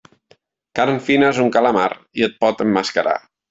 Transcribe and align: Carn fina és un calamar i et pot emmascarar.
Carn 0.79 0.97
fina 1.11 1.29
és 1.35 1.43
un 1.45 1.53
calamar 1.57 1.87
i 2.23 2.29
et 2.31 2.37
pot 2.45 2.65
emmascarar. 2.69 3.19